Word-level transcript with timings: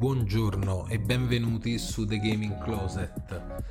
buongiorno 0.00 0.86
e 0.86 0.98
benvenuti 0.98 1.76
su 1.76 2.06
The 2.06 2.16
Gaming 2.16 2.56
Closet. 2.62 3.62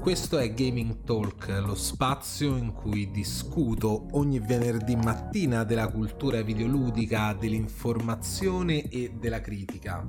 Questo 0.00 0.38
è 0.38 0.52
Gaming 0.52 1.04
Talk, 1.04 1.46
lo 1.64 1.76
spazio 1.76 2.56
in 2.56 2.72
cui 2.72 3.12
discuto 3.12 4.08
ogni 4.14 4.40
venerdì 4.40 4.96
mattina 4.96 5.62
della 5.62 5.86
cultura 5.86 6.42
videoludica, 6.42 7.34
dell'informazione 7.34 8.88
e 8.88 9.14
della 9.16 9.40
critica. 9.40 10.04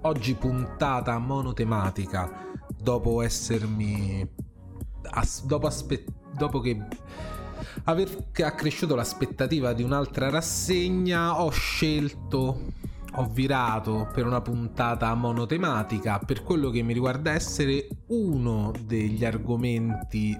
Oggi 0.00 0.34
puntata 0.36 1.18
monotematica, 1.18 2.46
dopo 2.74 3.20
essermi... 3.20 4.26
As- 5.10 5.44
dopo, 5.44 5.66
aspe- 5.66 6.06
dopo 6.34 6.60
che 6.60 6.82
aver 7.84 8.28
accresciuto 8.42 8.94
l'aspettativa 8.94 9.74
di 9.74 9.82
un'altra 9.82 10.30
rassegna 10.30 11.42
ho 11.42 11.50
scelto 11.50 12.80
ho 13.14 13.26
virato 13.26 14.08
per 14.12 14.26
una 14.26 14.40
puntata 14.40 15.14
monotematica. 15.14 16.18
Per 16.18 16.42
quello 16.42 16.70
che 16.70 16.82
mi 16.82 16.92
riguarda 16.92 17.32
essere 17.32 17.88
uno 18.08 18.72
degli 18.84 19.24
argomenti 19.24 20.38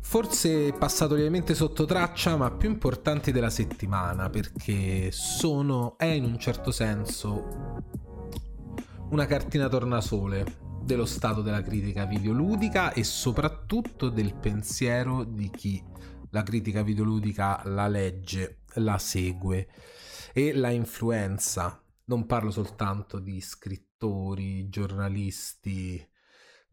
forse 0.00 0.74
passato 0.78 1.14
lievemente 1.14 1.54
sotto 1.54 1.86
traccia 1.86 2.36
ma 2.36 2.50
più 2.50 2.68
importanti 2.68 3.32
della 3.32 3.48
settimana 3.48 4.28
perché 4.28 5.10
sono 5.10 5.96
è 5.96 6.04
in 6.04 6.24
un 6.24 6.38
certo 6.38 6.70
senso 6.70 7.80
una 9.08 9.24
cartina 9.24 9.68
tornasole 9.68 10.44
dello 10.82 11.06
stato 11.06 11.40
della 11.40 11.62
critica 11.62 12.04
videoludica 12.04 12.92
e 12.92 13.04
soprattutto 13.04 14.10
del 14.10 14.34
pensiero 14.34 15.24
di 15.24 15.48
chi 15.48 15.82
la 16.30 16.42
critica 16.42 16.82
videoludica 16.82 17.62
la 17.64 17.88
legge, 17.88 18.58
la 18.74 18.98
segue 18.98 19.68
e 20.32 20.52
la 20.54 20.70
influenza. 20.70 21.82
Non 22.04 22.26
parlo 22.26 22.50
soltanto 22.50 23.18
di 23.18 23.40
scrittori, 23.40 24.68
giornalisti, 24.68 26.04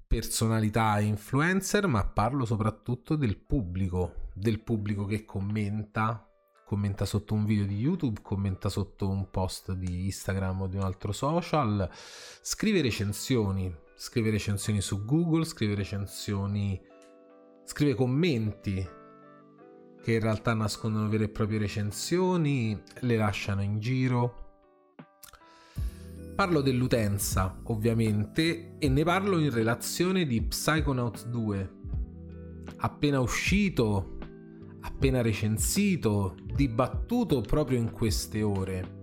personalità 0.07 0.99
influencer, 0.99 1.85
ma 1.87 2.03
parlo 2.05 2.45
soprattutto 2.45 3.15
del 3.15 3.37
pubblico, 3.37 4.29
del 4.33 4.61
pubblico 4.61 5.05
che 5.05 5.23
commenta, 5.23 6.27
commenta 6.65 7.05
sotto 7.05 7.35
un 7.35 7.45
video 7.45 7.65
di 7.65 7.77
YouTube, 7.77 8.21
commenta 8.21 8.69
sotto 8.69 9.07
un 9.07 9.29
post 9.29 9.73
di 9.73 10.05
Instagram 10.05 10.61
o 10.61 10.67
di 10.67 10.77
un 10.77 10.83
altro 10.83 11.11
social, 11.11 11.87
scrive 12.41 12.81
recensioni, 12.81 13.73
scrive 13.95 14.31
recensioni 14.31 14.81
su 14.81 15.05
Google, 15.05 15.45
scrive 15.45 15.75
recensioni, 15.75 16.81
scrive 17.65 17.93
commenti 17.93 18.97
che 20.01 20.13
in 20.13 20.19
realtà 20.19 20.53
nascondono 20.53 21.09
vere 21.09 21.25
e 21.25 21.29
proprie 21.29 21.59
recensioni, 21.59 22.79
le 23.01 23.17
lasciano 23.17 23.61
in 23.61 23.79
giro. 23.79 24.47
Parlo 26.35 26.61
dell'utenza, 26.61 27.59
ovviamente, 27.63 28.77
e 28.79 28.89
ne 28.89 29.03
parlo 29.03 29.39
in 29.39 29.49
relazione 29.49 30.25
di 30.25 30.41
Psychonauts 30.41 31.25
2. 31.27 31.77
Appena 32.77 33.19
uscito, 33.19 34.17
appena 34.81 35.21
recensito, 35.21 36.35
dibattuto 36.53 37.41
proprio 37.41 37.77
in 37.77 37.91
queste 37.91 38.41
ore. 38.41 38.97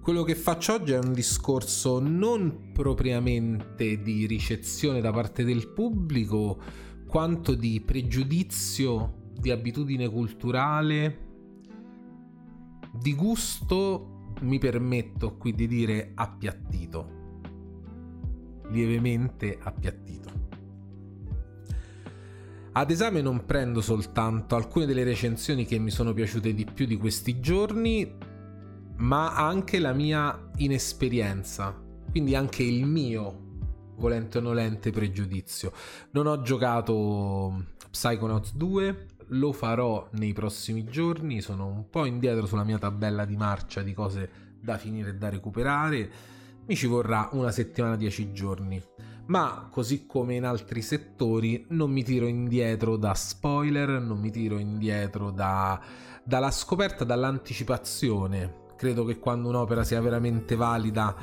Quello 0.00 0.22
che 0.22 0.34
faccio 0.34 0.74
oggi 0.74 0.92
è 0.92 0.98
un 0.98 1.12
discorso 1.12 1.98
non 1.98 2.72
propriamente 2.72 4.00
di 4.02 4.26
ricezione 4.26 5.00
da 5.00 5.10
parte 5.10 5.44
del 5.44 5.68
pubblico, 5.68 6.60
quanto 7.06 7.54
di 7.54 7.80
pregiudizio 7.80 9.22
di 9.38 9.50
abitudine 9.50 10.08
culturale, 10.08 11.18
di 12.92 13.14
gusto, 13.14 14.32
mi 14.40 14.58
permetto 14.58 15.36
qui 15.36 15.52
di 15.54 15.66
dire 15.66 16.12
appiattito. 16.14 17.22
Lievemente 18.68 19.58
appiattito. 19.60 20.42
Ad 22.76 22.90
esame 22.90 23.20
non 23.20 23.44
prendo 23.44 23.80
soltanto 23.80 24.56
alcune 24.56 24.86
delle 24.86 25.04
recensioni 25.04 25.64
che 25.64 25.78
mi 25.78 25.90
sono 25.90 26.12
piaciute 26.12 26.52
di 26.54 26.64
più 26.64 26.86
di 26.86 26.96
questi 26.96 27.38
giorni, 27.38 28.16
ma 28.96 29.34
anche 29.34 29.78
la 29.78 29.92
mia 29.92 30.50
inesperienza, 30.56 31.80
quindi 32.10 32.34
anche 32.34 32.64
il 32.64 32.84
mio 32.84 33.42
volente 33.96 34.38
o 34.38 34.40
nolente 34.40 34.90
pregiudizio. 34.90 35.72
Non 36.10 36.26
ho 36.26 36.42
giocato 36.42 37.64
Psychonauts 37.90 38.54
2, 38.54 39.06
lo 39.28 39.52
farò 39.52 40.08
nei 40.12 40.32
prossimi 40.32 40.84
giorni, 40.84 41.40
sono 41.40 41.66
un 41.66 41.88
po' 41.88 42.04
indietro 42.04 42.46
sulla 42.46 42.64
mia 42.64 42.78
tabella 42.78 43.24
di 43.24 43.36
marcia 43.36 43.82
di 43.82 43.92
cose 43.92 44.30
da 44.60 44.78
finire 44.78 45.10
e 45.10 45.14
da 45.14 45.28
recuperare, 45.28 46.10
mi 46.66 46.76
ci 46.76 46.86
vorrà 46.86 47.28
una 47.32 47.50
settimana, 47.50 47.96
dieci 47.96 48.32
giorni. 48.32 48.82
Ma 49.26 49.68
così 49.70 50.06
come 50.06 50.34
in 50.34 50.44
altri 50.44 50.82
settori 50.82 51.66
non 51.70 51.90
mi 51.90 52.02
tiro 52.02 52.26
indietro 52.26 52.96
da 52.96 53.14
spoiler, 53.14 54.00
non 54.00 54.18
mi 54.18 54.30
tiro 54.30 54.58
indietro 54.58 55.30
da, 55.30 55.80
dalla 56.22 56.50
scoperta, 56.50 57.04
dall'anticipazione. 57.04 58.62
Credo 58.76 59.04
che 59.04 59.18
quando 59.18 59.48
un'opera 59.48 59.84
sia 59.84 60.00
veramente 60.00 60.56
valida 60.56 61.14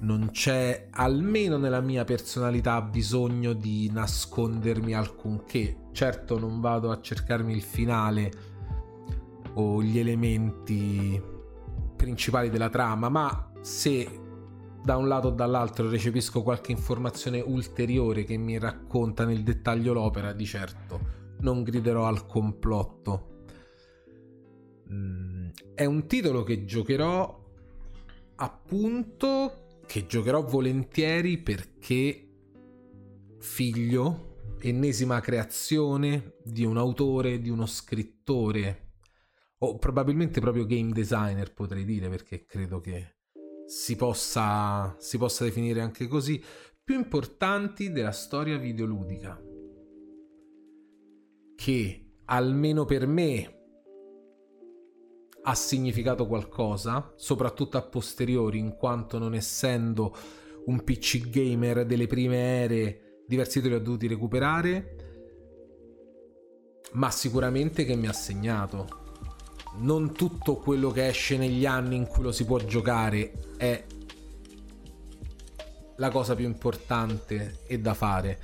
non 0.00 0.30
c'è, 0.30 0.88
almeno 0.90 1.56
nella 1.56 1.80
mia 1.80 2.04
personalità, 2.04 2.80
bisogno 2.80 3.52
di 3.52 3.90
nascondermi 3.92 4.94
alcunché. 4.94 5.88
Certo 5.92 6.38
non 6.38 6.60
vado 6.60 6.90
a 6.90 7.00
cercarmi 7.00 7.52
il 7.52 7.62
finale 7.62 8.32
o 9.54 9.82
gli 9.82 9.98
elementi 9.98 11.20
principali 11.96 12.50
della 12.50 12.70
trama, 12.70 13.08
ma 13.08 13.52
se 13.60 14.18
da 14.82 14.96
un 14.96 15.08
lato 15.08 15.28
o 15.28 15.32
dall'altro 15.32 15.90
recepisco 15.90 16.42
qualche 16.42 16.72
informazione 16.72 17.40
ulteriore 17.40 18.24
che 18.24 18.36
mi 18.38 18.58
racconta 18.58 19.24
nel 19.24 19.42
dettaglio 19.42 19.92
l'opera, 19.92 20.32
di 20.32 20.46
certo 20.46 21.18
non 21.40 21.62
griderò 21.62 22.06
al 22.06 22.26
complotto. 22.26 23.44
Mm, 24.92 25.48
è 25.74 25.84
un 25.84 26.06
titolo 26.06 26.42
che 26.42 26.64
giocherò 26.64 27.38
appunto 28.36 29.69
che 29.90 30.06
giocherò 30.06 30.44
volentieri 30.44 31.36
perché 31.38 32.28
figlio, 33.40 34.54
ennesima 34.60 35.18
creazione 35.18 36.36
di 36.44 36.64
un 36.64 36.76
autore, 36.76 37.40
di 37.40 37.50
uno 37.50 37.66
scrittore, 37.66 38.92
o 39.58 39.78
probabilmente 39.78 40.38
proprio 40.38 40.64
game 40.64 40.92
designer 40.92 41.52
potrei 41.52 41.84
dire 41.84 42.08
perché 42.08 42.46
credo 42.46 42.78
che 42.78 43.16
si 43.66 43.96
possa, 43.96 44.94
si 45.00 45.18
possa 45.18 45.42
definire 45.42 45.80
anche 45.80 46.06
così, 46.06 46.40
più 46.84 46.94
importanti 46.94 47.90
della 47.90 48.12
storia 48.12 48.58
videoludica. 48.58 49.42
Che 51.56 52.12
almeno 52.26 52.84
per 52.84 53.08
me 53.08 53.59
ha 55.50 55.54
significato 55.54 56.26
qualcosa, 56.28 57.12
soprattutto 57.16 57.76
a 57.76 57.82
posteriori, 57.82 58.58
in 58.58 58.76
quanto 58.76 59.18
non 59.18 59.34
essendo 59.34 60.16
un 60.66 60.84
PC 60.84 61.28
gamer 61.28 61.84
delle 61.84 62.06
prime 62.06 62.36
ere, 62.62 63.22
diversi 63.26 63.60
titoli 63.60 63.74
ho 63.74 63.80
dovuti 63.80 64.06
recuperare, 64.06 64.96
ma 66.92 67.10
sicuramente 67.10 67.84
che 67.84 67.96
mi 67.96 68.06
ha 68.06 68.12
segnato. 68.12 68.98
Non 69.78 70.12
tutto 70.12 70.56
quello 70.56 70.90
che 70.90 71.08
esce 71.08 71.36
negli 71.36 71.66
anni 71.66 71.96
in 71.96 72.06
cui 72.06 72.22
lo 72.22 72.32
si 72.32 72.44
può 72.44 72.58
giocare 72.58 73.32
è 73.56 73.84
la 75.96 76.10
cosa 76.10 76.36
più 76.36 76.46
importante 76.46 77.58
e 77.66 77.80
da 77.80 77.94
fare. 77.94 78.38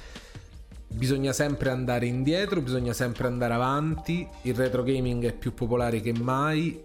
Bisogna 0.89 1.33
sempre 1.33 1.71
andare 1.71 2.07
indietro, 2.07 2.63
bisogna 2.63 2.93
sempre 2.93 3.27
andare 3.27 3.53
avanti, 3.53 4.27
il 4.43 4.55
retro 4.55 4.83
gaming 4.83 5.25
è 5.25 5.33
più 5.33 5.53
popolare 5.53 6.01
che 6.01 6.13
mai, 6.13 6.85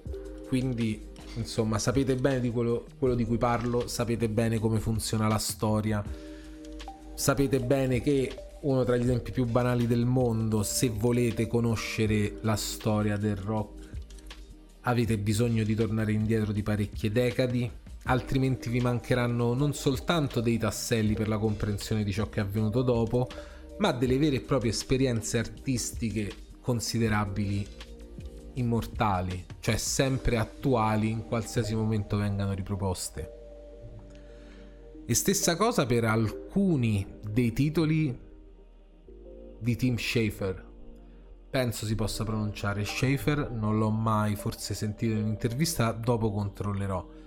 quindi 0.52 1.02
insomma 1.36 1.80
sapete 1.80 2.18
bene 2.18 2.42
di 2.42 2.52
quello, 2.52 2.86
quello 3.00 3.16
di 3.16 3.24
cui 3.24 3.38
parlo, 3.38 3.88
sapete 3.88 4.28
bene 4.28 4.60
come 4.60 4.82
funziona 4.82 5.30
la 5.30 5.38
storia, 5.38 6.04
sapete 7.14 7.62
bene 7.62 8.02
che 8.02 8.58
uno 8.64 8.84
tra 8.84 8.98
gli 8.98 9.04
esempi 9.04 9.32
più 9.32 9.46
banali 9.46 9.88
del 9.88 10.04
mondo, 10.04 10.62
se 10.62 10.90
volete 10.90 11.48
conoscere 11.48 12.40
la 12.42 12.58
storia 12.58 13.16
del 13.16 13.38
rock, 13.38 13.88
avete 14.82 15.18
bisogno 15.18 15.64
di 15.64 15.74
tornare 15.74 16.12
indietro 16.12 16.52
di 16.52 16.64
parecchie 16.64 17.14
decadi, 17.14 17.72
altrimenti 18.04 18.70
vi 18.70 18.82
mancheranno 18.82 19.54
non 19.54 19.74
soltanto 19.74 20.42
dei 20.42 20.58
tasselli 20.58 21.14
per 21.14 21.30
la 21.30 21.38
comprensione 21.38 22.04
di 22.04 22.12
ciò 22.12 22.28
che 22.28 22.42
è 22.42 22.44
avvenuto 22.44 22.82
dopo, 22.82 23.30
ma 23.78 23.94
delle 23.94 24.18
vere 24.18 24.36
e 24.36 24.42
proprie 24.42 24.72
esperienze 24.72 25.38
artistiche 25.38 26.30
considerabili 26.60 27.91
immortali, 28.56 29.46
cioè 29.60 29.78
sempre 29.78 30.38
attuali 30.38 31.10
in 31.10 31.26
qualsiasi 31.26 31.76
momento 31.76 32.18
vengano 32.18 32.54
riproposte. 32.54 33.40
E 35.06 35.14
stessa 35.14 35.56
cosa 35.56 35.86
per 35.86 36.06
alcuni 36.06 37.20
dei 37.22 37.54
titoli 37.54 38.18
di 39.60 39.76
Tim 39.76 39.98
Schafer. 39.98 40.70
Penso 41.50 41.86
si 41.86 41.96
possa 41.96 42.24
pronunciare 42.24 42.86
Schafer, 42.86 43.52
non 43.52 43.78
l'ho 43.78 43.90
mai 43.90 44.36
forse 44.36 44.74
sentito 44.74 45.14
in 45.14 45.24
un'intervista, 45.24 45.92
dopo 45.92 46.32
controllerò. 46.32 47.20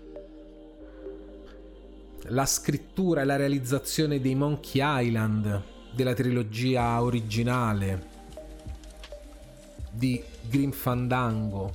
la 2.29 2.47
scrittura 2.47 3.21
e 3.21 3.25
la 3.25 3.37
realizzazione 3.37 4.21
dei 4.21 4.35
Monkey 4.35 4.81
Island, 5.07 5.63
della 5.93 6.15
trilogia 6.15 7.03
originale, 7.03 8.13
di 9.95 10.23
Grim 10.49 10.73
Fandango, 10.73 11.75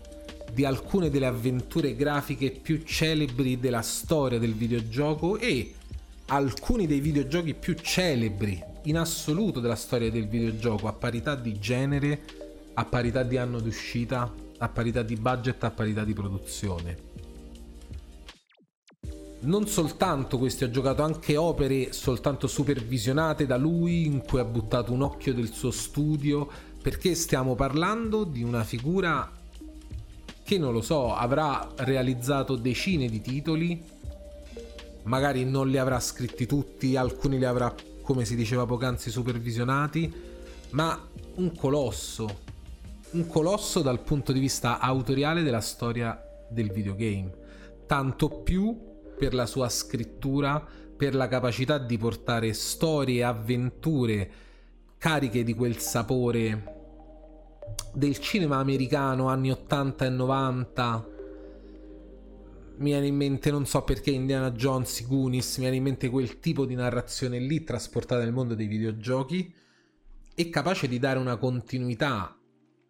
di 0.53 0.65
alcune 0.65 1.09
delle 1.09 1.25
avventure 1.25 1.95
grafiche 1.95 2.51
più 2.51 2.83
celebri 2.83 3.59
della 3.59 3.81
storia 3.81 4.39
del 4.39 4.53
videogioco 4.53 5.37
e 5.37 5.73
alcuni 6.27 6.85
dei 6.85 6.99
videogiochi 6.99 7.53
più 7.53 7.73
celebri 7.73 8.61
in 8.83 8.97
assoluto 8.97 9.59
della 9.59 9.75
storia 9.75 10.11
del 10.11 10.27
videogioco 10.27 10.87
a 10.87 10.93
parità 10.93 11.35
di 11.35 11.59
genere, 11.59 12.21
a 12.73 12.85
parità 12.85 13.23
di 13.23 13.37
anno 13.37 13.59
d'uscita, 13.59 14.31
a 14.57 14.69
parità 14.69 15.01
di 15.01 15.15
budget, 15.15 15.63
a 15.63 15.71
parità 15.71 16.03
di 16.03 16.13
produzione. 16.13 17.07
Non 19.41 19.67
soltanto 19.67 20.37
questi, 20.37 20.65
ha 20.65 20.69
giocato 20.69 21.01
anche 21.01 21.37
opere 21.37 21.93
soltanto 21.93 22.45
supervisionate 22.45 23.45
da 23.45 23.55
lui, 23.55 24.05
in 24.05 24.21
cui 24.21 24.39
ha 24.39 24.43
buttato 24.43 24.91
un 24.91 25.01
occhio 25.01 25.33
del 25.33 25.47
suo 25.47 25.71
studio, 25.71 26.49
perché 26.81 27.15
stiamo 27.15 27.55
parlando 27.55 28.23
di 28.23 28.43
una 28.43 28.63
figura 28.63 29.31
che 30.43 30.57
non 30.57 30.73
lo 30.73 30.81
so, 30.81 31.13
avrà 31.13 31.69
realizzato 31.75 32.55
decine 32.55 33.07
di 33.07 33.21
titoli, 33.21 33.83
magari 35.03 35.45
non 35.45 35.69
li 35.69 35.77
avrà 35.77 35.99
scritti 35.99 36.47
tutti, 36.47 36.95
alcuni 36.95 37.37
li 37.37 37.45
avrà, 37.45 37.73
come 38.01 38.25
si 38.25 38.35
diceva 38.35 38.65
poc'anzi, 38.65 39.11
supervisionati, 39.11 40.11
ma 40.71 41.07
un 41.35 41.55
colosso, 41.55 42.39
un 43.11 43.27
colosso 43.27 43.81
dal 43.81 43.99
punto 43.99 44.31
di 44.31 44.39
vista 44.39 44.79
autoriale 44.79 45.43
della 45.43 45.61
storia 45.61 46.19
del 46.49 46.71
videogame, 46.71 47.31
tanto 47.85 48.29
più 48.29 48.75
per 49.17 49.35
la 49.35 49.45
sua 49.45 49.69
scrittura, 49.69 50.65
per 50.95 51.13
la 51.13 51.27
capacità 51.27 51.77
di 51.77 51.97
portare 51.97 52.53
storie 52.53 53.23
avventure 53.23 54.31
cariche 54.99 55.43
di 55.43 55.55
quel 55.55 55.77
sapore 55.77 56.75
del 57.93 58.19
cinema 58.19 58.57
americano 58.57 59.29
anni 59.29 59.49
80 59.49 60.05
e 60.05 60.09
90 60.09 61.07
mi 62.79 62.91
viene 62.91 63.07
in 63.07 63.15
mente, 63.15 63.51
non 63.51 63.65
so 63.65 63.83
perché, 63.83 64.11
Indiana 64.11 64.51
Jones, 64.51 65.05
Goonies, 65.05 65.57
mi 65.57 65.63
viene 65.63 65.75
in 65.77 65.83
mente 65.83 66.09
quel 66.09 66.39
tipo 66.39 66.65
di 66.65 66.75
narrazione 66.75 67.37
lì 67.37 67.63
trasportata 67.65 68.23
nel 68.23 68.31
mondo 68.31 68.55
dei 68.55 68.67
videogiochi 68.67 69.53
e 70.33 70.49
capace 70.49 70.87
di 70.87 70.97
dare 70.97 71.19
una 71.19 71.35
continuità 71.35 72.37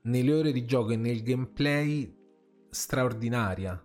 nelle 0.03 0.33
ore 0.33 0.51
di 0.51 0.65
gioco 0.65 0.91
e 0.91 0.95
nel 0.95 1.23
gameplay 1.23 2.15
straordinaria. 2.69 3.83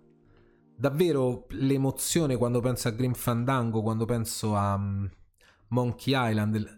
Davvero 0.77 1.47
l'emozione 1.51 2.37
quando 2.37 2.61
penso 2.61 2.89
a 2.89 2.91
Grim 2.91 3.15
Fandango, 3.15 3.81
quando 3.81 4.05
penso 4.05 4.55
a 4.55 4.75
um, 4.75 5.09
Monkey 5.69 6.13
Island, 6.15 6.77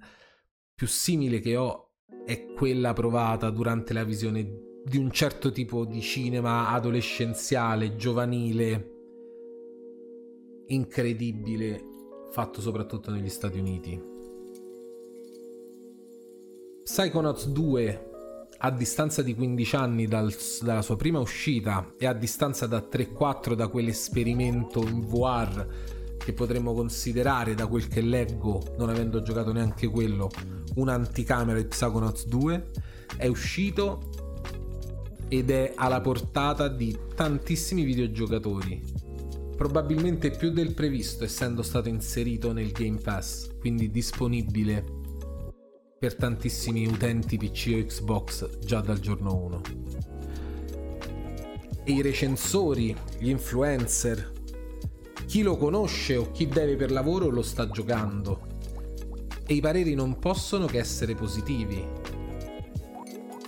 più 0.76 0.86
simile 0.86 1.40
che 1.40 1.56
ho 1.56 1.92
è 2.26 2.52
quella 2.52 2.92
provata 2.92 3.48
durante 3.48 3.94
la 3.94 4.04
visione 4.04 4.80
di 4.84 4.98
un 4.98 5.10
certo 5.10 5.50
tipo 5.50 5.86
di 5.86 6.02
cinema 6.02 6.68
adolescenziale, 6.68 7.96
giovanile, 7.96 8.92
incredibile, 10.66 11.82
fatto 12.30 12.60
soprattutto 12.60 13.10
negli 13.10 13.30
Stati 13.30 13.58
Uniti. 13.58 13.98
Psychonauts 16.82 17.48
2, 17.48 18.10
a 18.58 18.70
distanza 18.70 19.22
di 19.22 19.34
15 19.34 19.76
anni 19.76 20.06
dal, 20.06 20.30
dalla 20.60 20.82
sua 20.82 20.96
prima 20.96 21.20
uscita 21.20 21.94
e 21.98 22.04
a 22.04 22.12
distanza 22.12 22.66
da 22.66 22.86
3-4 22.86 23.54
da 23.54 23.68
quell'esperimento 23.68 24.82
in 24.82 25.00
VR 25.00 25.66
che 26.26 26.32
potremmo 26.32 26.74
considerare 26.74 27.54
da 27.54 27.66
quel 27.66 27.86
che 27.86 28.00
leggo, 28.00 28.74
non 28.78 28.88
avendo 28.88 29.22
giocato 29.22 29.52
neanche 29.52 29.86
quello, 29.86 30.28
un'anticamera 30.76 31.60
di 31.60 31.66
Psychonauts 31.66 32.26
2, 32.26 32.70
è 33.16 33.26
uscito 33.26 34.10
ed 35.28 35.50
è 35.50 35.72
alla 35.74 36.00
portata 36.00 36.68
di 36.68 36.96
tantissimi 37.14 37.84
videogiocatori. 37.84 39.04
Probabilmente 39.56 40.30
più 40.30 40.50
del 40.50 40.74
previsto 40.74 41.24
essendo 41.24 41.62
stato 41.62 41.88
inserito 41.88 42.52
nel 42.52 42.72
Game 42.72 42.98
Pass, 42.98 43.56
quindi 43.58 43.90
disponibile 43.90 44.84
per 45.98 46.14
tantissimi 46.14 46.86
utenti 46.86 47.38
PC 47.38 47.72
o 47.74 47.84
Xbox 47.84 48.58
già 48.58 48.80
dal 48.80 49.00
giorno 49.00 49.34
1. 49.34 49.60
E 51.84 51.92
i 51.92 52.02
recensori, 52.02 52.94
gli 53.18 53.30
influencer, 53.30 54.32
chi 55.26 55.42
lo 55.42 55.56
conosce 55.56 56.16
o 56.16 56.30
chi 56.32 56.46
deve 56.46 56.76
per 56.76 56.92
lavoro 56.92 57.28
lo 57.28 57.42
sta 57.42 57.68
giocando. 57.68 58.55
E 59.46 59.54
i 59.54 59.60
pareri 59.60 59.94
non 59.94 60.18
possono 60.18 60.66
che 60.66 60.78
essere 60.78 61.14
positivi. 61.14 61.84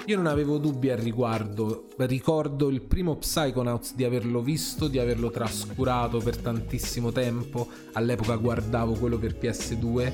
Io 0.06 0.16
non 0.16 0.26
avevo 0.26 0.56
dubbi 0.56 0.90
al 0.90 0.96
riguardo, 0.96 1.88
ricordo 1.98 2.70
il 2.70 2.80
primo 2.80 3.16
Psychonauts 3.16 3.94
di 3.94 4.04
averlo 4.04 4.40
visto, 4.40 4.88
di 4.88 4.98
averlo 4.98 5.30
trascurato 5.30 6.18
per 6.18 6.38
tantissimo 6.38 7.12
tempo, 7.12 7.68
all'epoca 7.92 8.36
guardavo 8.36 8.94
quello 8.94 9.18
per 9.18 9.36
PS2 9.36 10.12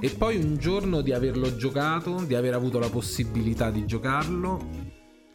e 0.00 0.10
poi 0.10 0.36
un 0.36 0.58
giorno 0.58 1.00
di 1.00 1.12
averlo 1.12 1.56
giocato, 1.56 2.24
di 2.26 2.34
aver 2.34 2.52
avuto 2.52 2.78
la 2.78 2.90
possibilità 2.90 3.70
di 3.70 3.86
giocarlo 3.86 4.60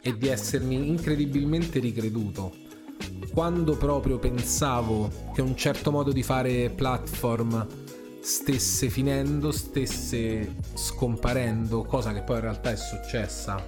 e 0.00 0.16
di 0.16 0.28
essermi 0.28 0.88
incredibilmente 0.88 1.80
ricreduto. 1.80 2.54
Quando 3.32 3.76
proprio 3.76 4.18
pensavo 4.18 5.10
che 5.34 5.40
un 5.40 5.56
certo 5.56 5.90
modo 5.90 6.12
di 6.12 6.22
fare 6.22 6.70
platform 6.70 7.66
stesse 8.22 8.88
finendo, 8.88 9.50
stesse 9.50 10.54
scomparendo, 10.74 11.82
cosa 11.82 12.12
che 12.12 12.22
poi 12.22 12.36
in 12.36 12.42
realtà 12.42 12.70
è 12.70 12.76
successa. 12.76 13.62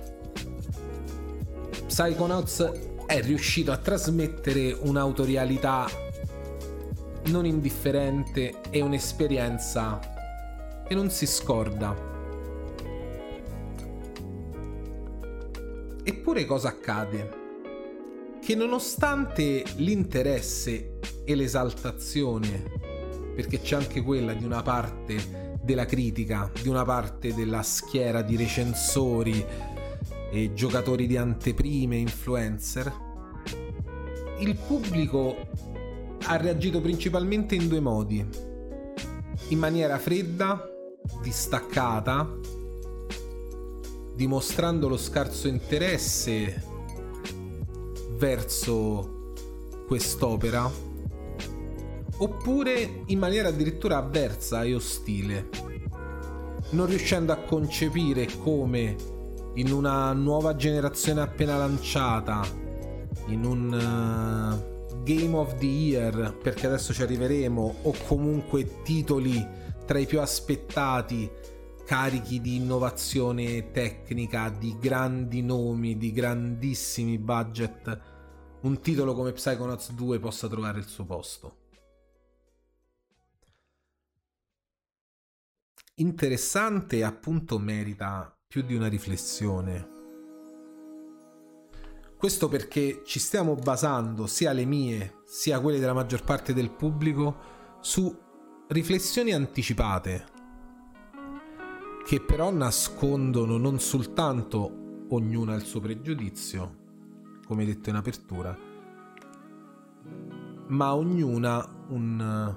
Psychonauts 1.87 2.73
è 3.07 3.21
riuscito 3.21 3.73
a 3.73 3.77
trasmettere 3.77 4.73
un'autorialità 4.73 5.87
non 7.27 7.45
indifferente 7.45 8.61
e 8.71 8.81
un'esperienza 8.81 9.99
che 10.87 10.95
non 10.95 11.11
si 11.11 11.27
scorda. 11.27 12.13
Eppure 16.03 16.45
cosa 16.45 16.69
accade? 16.69 17.43
che 18.45 18.55
nonostante 18.55 19.65
l'interesse 19.77 20.99
e 21.25 21.35
l'esaltazione, 21.35 22.84
perché 23.35 23.61
c'è 23.61 23.77
anche 23.77 24.03
quella 24.03 24.33
di 24.33 24.45
una 24.45 24.63
parte 24.63 25.53
della 25.63 25.87
critica, 25.87 26.51
di 26.61 26.69
una 26.69 26.85
parte 26.85 27.35
della 27.35 27.63
schiera 27.63 28.23
di 28.23 28.37
recensori 28.37 29.45
e 30.31 30.53
giocatori 30.55 31.07
di 31.07 31.17
anteprime, 31.17 31.97
influencer, 31.97 32.93
il 34.41 34.57
pubblico 34.57 35.37
ha 36.27 36.37
reagito 36.37 36.81
principalmente 36.81 37.55
in 37.55 37.69
due 37.69 37.81
modi. 37.81 38.27
In 39.49 39.59
maniera 39.59 39.99
fredda, 39.99 40.69
distaccata, 41.23 42.39
dimostrando 44.15 44.89
lo 44.89 44.97
scarso 44.97 45.49
interesse 45.49 46.63
verso 48.17 49.33
quest'opera 49.87 50.94
oppure 52.19 53.03
in 53.07 53.19
maniera 53.19 53.49
addirittura 53.49 53.99
avversa 53.99 54.63
e 54.63 54.75
ostile, 54.75 55.49
non 56.71 56.87
riuscendo 56.87 57.33
a 57.33 57.37
concepire 57.37 58.27
come 58.39 58.97
in 59.55 59.73
una 59.73 60.13
nuova 60.13 60.57
generazione 60.57 61.21
appena 61.21 61.57
lanciata, 61.57 62.43
in 63.27 63.45
un 63.45 63.73
uh, 63.73 65.03
Game 65.03 65.37
of 65.37 65.57
the 65.59 65.67
Year, 65.67 66.37
perché 66.43 66.67
adesso 66.67 66.93
ci 66.93 67.03
arriveremo, 67.03 67.77
o 67.83 67.95
comunque 68.07 68.83
titoli 68.83 69.47
tra 69.87 69.99
i 69.99 70.07
più 70.07 70.21
aspettati 70.21 71.31
carichi 71.85 72.41
di 72.41 72.57
innovazione 72.57 73.71
tecnica, 73.71 74.49
di 74.49 74.77
grandi 74.81 75.43
nomi, 75.43 75.97
di 75.97 76.13
grandissimi 76.13 77.19
budget, 77.19 78.01
un 78.63 78.81
titolo 78.81 79.15
come 79.15 79.33
Psychonauts 79.33 79.93
2 79.93 80.19
possa 80.19 80.49
trovare 80.49 80.79
il 80.79 80.87
suo 80.87 81.05
posto. 81.05 81.64
Interessante 85.99 86.97
e 86.97 87.03
appunto 87.05 87.57
merita 87.61 88.37
più 88.49 88.63
di 88.63 88.75
una 88.75 88.89
riflessione. 88.89 89.89
Questo 92.17 92.49
perché 92.49 93.03
ci 93.05 93.21
stiamo 93.21 93.55
basando, 93.55 94.27
sia 94.27 94.51
le 94.51 94.65
mie, 94.65 95.21
sia 95.25 95.61
quelle 95.61 95.79
della 95.79 95.93
maggior 95.93 96.25
parte 96.25 96.53
del 96.53 96.73
pubblico, 96.73 97.79
su 97.81 98.13
riflessioni 98.67 99.33
anticipate, 99.33 100.25
che 102.05 102.21
però 102.21 102.51
nascondono 102.51 103.57
non 103.57 103.79
soltanto 103.79 105.07
ognuna 105.11 105.55
il 105.55 105.63
suo 105.63 105.79
pregiudizio, 105.79 106.77
come 107.47 107.65
detto 107.65 107.91
in 107.91 107.95
apertura, 107.95 108.59
ma 110.67 110.93
ognuna 110.97 111.85
un, 111.91 112.57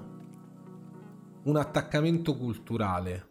un 1.44 1.56
attaccamento 1.56 2.36
culturale. 2.36 3.27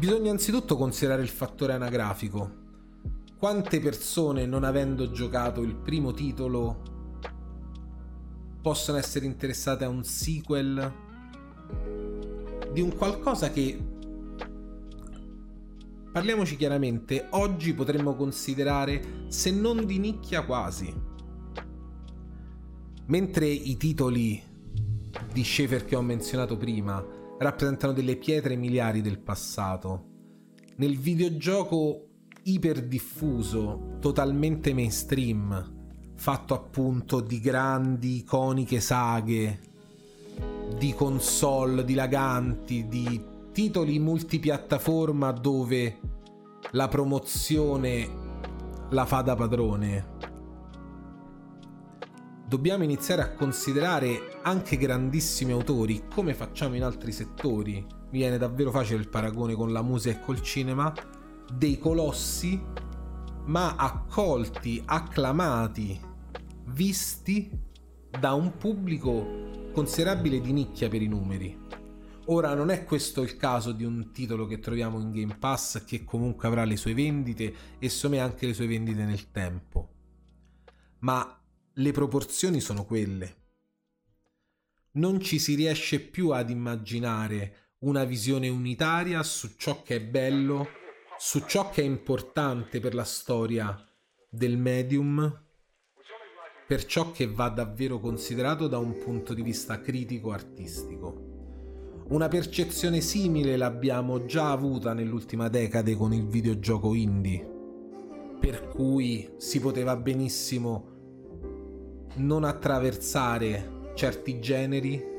Bisogna 0.00 0.30
anzitutto 0.30 0.78
considerare 0.78 1.20
il 1.20 1.28
fattore 1.28 1.74
anagrafico. 1.74 2.50
Quante 3.36 3.80
persone 3.80 4.46
non 4.46 4.64
avendo 4.64 5.10
giocato 5.10 5.60
il 5.60 5.74
primo 5.74 6.12
titolo 6.12 6.80
possono 8.62 8.96
essere 8.96 9.26
interessate 9.26 9.84
a 9.84 9.90
un 9.90 10.02
sequel 10.02 10.94
di 12.72 12.80
un 12.80 12.96
qualcosa 12.96 13.50
che 13.50 13.78
parliamoci 16.10 16.56
chiaramente, 16.56 17.26
oggi 17.32 17.74
potremmo 17.74 18.14
considerare 18.14 19.26
se 19.28 19.50
non 19.50 19.84
di 19.84 19.98
nicchia 19.98 20.46
quasi. 20.46 20.90
Mentre 23.04 23.46
i 23.48 23.76
titoli 23.76 24.42
di 25.30 25.44
Schaefer 25.44 25.84
che 25.84 25.94
ho 25.94 26.00
menzionato 26.00 26.56
prima 26.56 27.18
rappresentano 27.40 27.92
delle 27.94 28.16
pietre 28.16 28.54
miliari 28.54 29.00
del 29.00 29.18
passato, 29.18 30.04
nel 30.76 30.98
videogioco 30.98 32.08
iperdiffuso, 32.42 33.96
totalmente 33.98 34.74
mainstream, 34.74 36.12
fatto 36.16 36.54
appunto 36.54 37.20
di 37.20 37.40
grandi 37.40 38.18
iconiche 38.18 38.80
saghe, 38.80 39.60
di 40.76 40.92
console 40.92 41.84
dilaganti, 41.84 42.86
di 42.88 43.24
titoli 43.52 43.98
multipiattaforma 43.98 45.32
dove 45.32 45.98
la 46.72 46.88
promozione 46.88 48.08
la 48.90 49.06
fa 49.06 49.22
da 49.22 49.34
padrone. 49.34 50.29
Dobbiamo 52.50 52.82
iniziare 52.82 53.22
a 53.22 53.30
considerare 53.30 54.40
anche 54.42 54.76
grandissimi 54.76 55.52
autori, 55.52 56.02
come 56.12 56.34
facciamo 56.34 56.74
in 56.74 56.82
altri 56.82 57.12
settori. 57.12 57.74
Mi 57.74 58.18
viene 58.18 58.38
davvero 58.38 58.72
facile 58.72 58.98
il 58.98 59.08
paragone 59.08 59.54
con 59.54 59.72
la 59.72 59.82
musica 59.82 60.18
e 60.18 60.20
col 60.20 60.42
cinema, 60.42 60.92
dei 61.54 61.78
colossi, 61.78 62.60
ma 63.44 63.76
accolti, 63.76 64.82
acclamati 64.84 66.00
visti 66.64 67.56
da 68.18 68.32
un 68.32 68.56
pubblico 68.56 69.70
considerabile 69.72 70.40
di 70.40 70.52
nicchia 70.52 70.88
per 70.88 71.02
i 71.02 71.06
numeri. 71.06 71.56
Ora 72.26 72.54
non 72.54 72.70
è 72.70 72.82
questo 72.82 73.22
il 73.22 73.36
caso 73.36 73.70
di 73.70 73.84
un 73.84 74.10
titolo 74.10 74.48
che 74.48 74.58
troviamo 74.58 74.98
in 74.98 75.12
Game 75.12 75.36
Pass 75.38 75.84
che 75.84 76.02
comunque 76.02 76.48
avrà 76.48 76.64
le 76.64 76.76
sue 76.76 76.94
vendite 76.94 77.54
e 77.78 77.88
secondo 77.88 78.24
anche 78.24 78.46
le 78.46 78.54
sue 78.54 78.66
vendite 78.66 79.04
nel 79.04 79.30
tempo. 79.30 79.88
Ma 81.02 81.39
le 81.74 81.92
proporzioni 81.92 82.60
sono 82.60 82.84
quelle. 82.84 83.36
Non 84.92 85.20
ci 85.20 85.38
si 85.38 85.54
riesce 85.54 86.00
più 86.00 86.30
ad 86.30 86.50
immaginare 86.50 87.74
una 87.80 88.04
visione 88.04 88.48
unitaria 88.48 89.22
su 89.22 89.54
ciò 89.56 89.82
che 89.82 89.96
è 89.96 90.00
bello, 90.00 90.68
su 91.18 91.44
ciò 91.46 91.70
che 91.70 91.82
è 91.82 91.84
importante 91.84 92.80
per 92.80 92.94
la 92.94 93.04
storia 93.04 93.82
del 94.28 94.56
medium 94.56 95.48
per 96.70 96.84
ciò 96.84 97.10
che 97.10 97.26
va 97.26 97.48
davvero 97.48 97.98
considerato 97.98 98.68
da 98.68 98.78
un 98.78 98.96
punto 98.96 99.34
di 99.34 99.42
vista 99.42 99.80
critico 99.80 100.30
artistico. 100.30 102.04
Una 102.10 102.28
percezione 102.28 103.00
simile 103.00 103.56
l'abbiamo 103.56 104.24
già 104.24 104.52
avuta 104.52 104.92
nell'ultima 104.92 105.48
decade 105.48 105.96
con 105.96 106.12
il 106.12 106.28
videogioco 106.28 106.94
indie, 106.94 107.44
per 108.38 108.68
cui 108.68 109.28
si 109.36 109.58
poteva 109.58 109.96
benissimo 109.96 110.99
non 112.16 112.44
attraversare 112.44 113.92
certi 113.94 114.40
generi 114.40 115.10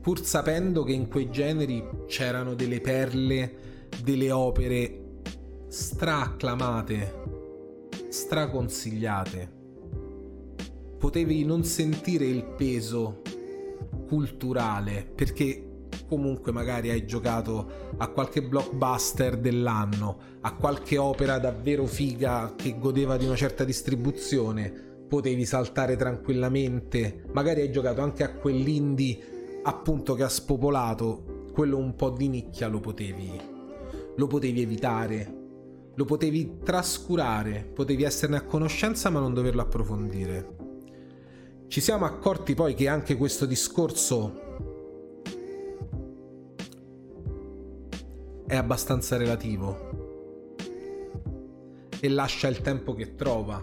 pur 0.00 0.20
sapendo 0.24 0.82
che 0.82 0.92
in 0.92 1.08
quei 1.08 1.30
generi 1.30 1.88
c'erano 2.06 2.54
delle 2.54 2.80
perle, 2.80 3.88
delle 4.02 4.32
opere 4.32 5.20
straacclamate 5.68 7.20
straconsigliate. 8.08 9.60
Potevi 10.98 11.44
non 11.44 11.64
sentire 11.64 12.26
il 12.26 12.44
peso 12.44 13.22
culturale 14.06 15.04
perché 15.14 15.71
comunque 16.12 16.52
magari 16.52 16.90
hai 16.90 17.06
giocato 17.06 17.94
a 17.96 18.08
qualche 18.08 18.42
blockbuster 18.42 19.38
dell'anno, 19.38 20.18
a 20.42 20.54
qualche 20.54 20.98
opera 20.98 21.38
davvero 21.38 21.86
figa 21.86 22.52
che 22.54 22.78
godeva 22.78 23.16
di 23.16 23.24
una 23.24 23.34
certa 23.34 23.64
distribuzione, 23.64 24.70
potevi 25.08 25.46
saltare 25.46 25.96
tranquillamente, 25.96 27.24
magari 27.32 27.62
hai 27.62 27.72
giocato 27.72 28.02
anche 28.02 28.24
a 28.24 28.34
quell'indie 28.34 29.60
appunto 29.62 30.12
che 30.12 30.22
ha 30.22 30.28
spopolato, 30.28 31.48
quello 31.54 31.78
un 31.78 31.96
po' 31.96 32.10
di 32.10 32.28
nicchia 32.28 32.68
lo 32.68 32.80
potevi 32.80 33.40
lo 34.14 34.26
potevi 34.26 34.60
evitare 34.60 35.40
lo 35.94 36.04
potevi 36.04 36.58
trascurare, 36.62 37.70
potevi 37.72 38.02
esserne 38.02 38.36
a 38.36 38.42
conoscenza 38.42 39.08
ma 39.10 39.20
non 39.20 39.34
doverlo 39.34 39.60
approfondire. 39.60 40.56
Ci 41.68 41.80
siamo 41.80 42.06
accorti 42.06 42.54
poi 42.54 42.74
che 42.74 42.88
anche 42.88 43.16
questo 43.16 43.44
discorso 43.44 44.71
è 48.52 48.56
abbastanza 48.56 49.16
relativo. 49.16 50.58
E 51.98 52.08
lascia 52.10 52.48
il 52.48 52.60
tempo 52.60 52.92
che 52.92 53.14
trova 53.14 53.62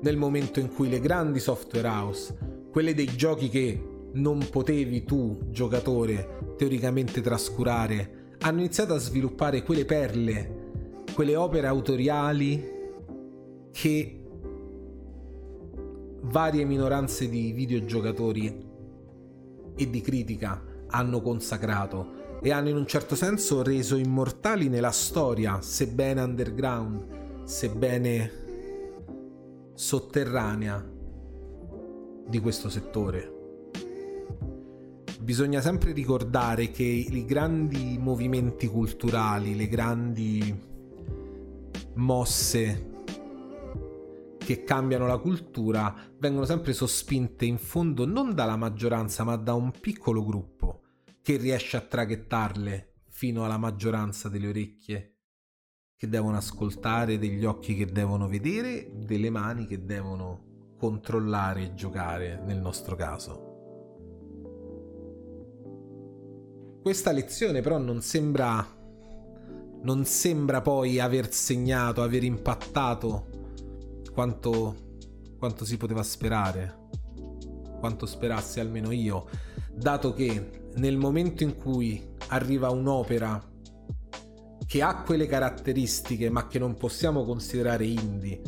nel 0.00 0.16
momento 0.16 0.58
in 0.58 0.74
cui 0.74 0.88
le 0.88 0.98
grandi 0.98 1.38
software 1.38 1.86
house, 1.86 2.36
quelle 2.72 2.94
dei 2.94 3.14
giochi 3.14 3.48
che 3.48 4.08
non 4.14 4.44
potevi 4.50 5.04
tu, 5.04 5.38
giocatore, 5.50 6.54
teoricamente 6.56 7.20
trascurare, 7.20 8.32
hanno 8.40 8.58
iniziato 8.58 8.94
a 8.94 8.98
sviluppare 8.98 9.62
quelle 9.62 9.84
perle 9.84 10.62
quelle 11.14 11.36
opere 11.36 11.68
autoriali 11.68 12.72
che 13.70 14.20
varie 16.22 16.64
minoranze 16.64 17.28
di 17.28 17.52
videogiocatori 17.52 18.66
e 19.76 19.90
di 19.90 20.00
critica 20.00 20.60
hanno 20.88 21.20
consacrato 21.20 22.13
e 22.44 22.52
hanno 22.52 22.68
in 22.68 22.76
un 22.76 22.86
certo 22.86 23.14
senso 23.14 23.62
reso 23.62 23.96
immortali 23.96 24.68
nella 24.68 24.90
storia, 24.90 25.62
sebbene 25.62 26.20
underground, 26.20 27.44
sebbene 27.44 28.30
sotterranea 29.72 30.86
di 32.28 32.38
questo 32.40 32.68
settore. 32.68 33.32
Bisogna 35.20 35.62
sempre 35.62 35.92
ricordare 35.92 36.70
che 36.70 36.82
i 36.82 37.24
grandi 37.24 37.96
movimenti 37.98 38.66
culturali, 38.66 39.56
le 39.56 39.66
grandi 39.66 40.62
mosse 41.94 42.90
che 44.36 44.64
cambiano 44.64 45.06
la 45.06 45.16
cultura 45.16 45.94
vengono 46.18 46.44
sempre 46.44 46.74
sospinte 46.74 47.46
in 47.46 47.56
fondo 47.56 48.04
non 48.04 48.34
dalla 48.34 48.56
maggioranza 48.56 49.24
ma 49.24 49.36
da 49.36 49.54
un 49.54 49.70
piccolo 49.70 50.22
gruppo 50.22 50.73
che 51.24 51.38
riesce 51.38 51.78
a 51.78 51.80
traghettarle 51.80 53.04
fino 53.08 53.46
alla 53.46 53.56
maggioranza 53.56 54.28
delle 54.28 54.48
orecchie 54.48 55.20
che 55.96 56.06
devono 56.06 56.36
ascoltare, 56.36 57.18
degli 57.18 57.46
occhi 57.46 57.74
che 57.74 57.86
devono 57.86 58.28
vedere, 58.28 58.90
delle 58.92 59.30
mani 59.30 59.64
che 59.64 59.86
devono 59.86 60.74
controllare 60.76 61.62
e 61.62 61.74
giocare 61.74 62.42
nel 62.44 62.58
nostro 62.58 62.94
caso. 62.94 63.52
Questa 66.82 67.10
lezione 67.10 67.62
però 67.62 67.78
non 67.78 68.02
sembra 68.02 68.82
non 69.80 70.04
sembra 70.04 70.60
poi 70.60 71.00
aver 71.00 71.32
segnato, 71.32 72.02
aver 72.02 72.22
impattato 72.22 73.28
quanto, 74.12 74.98
quanto 75.38 75.64
si 75.64 75.78
poteva 75.78 76.02
sperare, 76.02 76.88
quanto 77.78 78.04
sperassi 78.04 78.60
almeno 78.60 78.90
io, 78.90 79.26
dato 79.72 80.12
che 80.12 80.63
nel 80.76 80.96
momento 80.96 81.42
in 81.42 81.56
cui 81.56 82.02
arriva 82.28 82.70
un'opera 82.70 83.52
che 84.66 84.82
ha 84.82 85.02
quelle 85.02 85.26
caratteristiche 85.26 86.30
ma 86.30 86.46
che 86.46 86.58
non 86.58 86.74
possiamo 86.74 87.24
considerare 87.24 87.84
indie, 87.84 88.40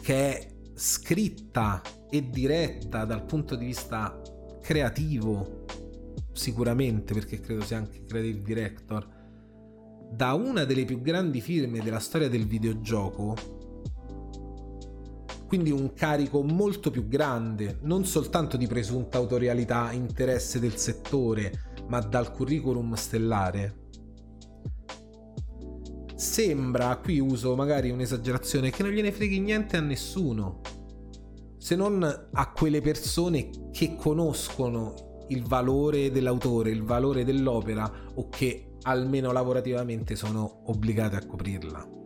che 0.00 0.14
è 0.14 0.48
scritta 0.74 1.82
e 2.08 2.28
diretta 2.30 3.04
dal 3.04 3.24
punto 3.24 3.56
di 3.56 3.66
vista 3.66 4.20
creativo, 4.62 5.64
sicuramente 6.32 7.14
perché 7.14 7.40
credo 7.40 7.64
sia 7.64 7.78
anche 7.78 8.04
creative 8.04 8.42
director, 8.42 9.16
da 10.12 10.34
una 10.34 10.64
delle 10.64 10.84
più 10.84 11.00
grandi 11.00 11.40
firme 11.40 11.80
della 11.80 11.98
storia 11.98 12.28
del 12.28 12.46
videogioco, 12.46 13.57
quindi 15.48 15.70
un 15.70 15.94
carico 15.94 16.42
molto 16.42 16.90
più 16.90 17.08
grande, 17.08 17.78
non 17.82 18.04
soltanto 18.04 18.58
di 18.58 18.66
presunta 18.66 19.16
autorialità, 19.16 19.90
interesse 19.92 20.60
del 20.60 20.76
settore, 20.76 21.72
ma 21.88 22.00
dal 22.00 22.30
curriculum 22.32 22.92
stellare. 22.94 23.86
Sembra, 26.14 26.94
qui 26.98 27.18
uso 27.18 27.56
magari 27.56 27.88
un'esagerazione, 27.88 28.70
che 28.70 28.82
non 28.82 28.92
gliene 28.92 29.10
freghi 29.10 29.40
niente 29.40 29.78
a 29.78 29.80
nessuno. 29.80 30.60
se 31.58 31.76
non 31.76 32.28
a 32.32 32.52
quelle 32.52 32.80
persone 32.80 33.50
che 33.72 33.96
conoscono 33.96 35.26
il 35.28 35.44
valore 35.44 36.10
dell'autore, 36.10 36.70
il 36.70 36.82
valore 36.82 37.24
dell'opera 37.24 37.90
o 38.14 38.28
che 38.28 38.76
almeno 38.82 39.32
lavorativamente 39.32 40.16
sono 40.16 40.62
obbligate 40.66 41.16
a 41.16 41.26
coprirla. 41.26 41.97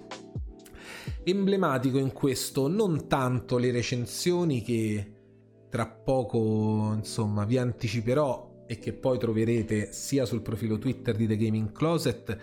Emblematico 1.24 1.98
in 1.98 2.12
questo 2.12 2.66
non 2.66 3.06
tanto 3.06 3.56
le 3.56 3.70
recensioni 3.70 4.60
che 4.60 5.12
tra 5.68 5.86
poco 5.86 6.92
insomma 6.96 7.44
vi 7.44 7.58
anticiperò 7.58 8.64
e 8.66 8.78
che 8.78 8.92
poi 8.92 9.18
troverete 9.18 9.92
sia 9.92 10.24
sul 10.24 10.42
profilo 10.42 10.78
Twitter 10.78 11.14
di 11.14 11.28
The 11.28 11.36
Gaming 11.36 11.70
Closet 11.70 12.36